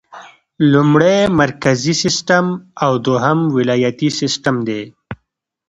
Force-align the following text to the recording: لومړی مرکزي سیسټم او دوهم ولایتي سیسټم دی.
لومړی 0.71 1.19
مرکزي 1.41 1.93
سیسټم 2.03 2.45
او 2.83 2.91
دوهم 3.05 3.39
ولایتي 3.57 4.09
سیسټم 4.19 4.55
دی. 4.67 4.83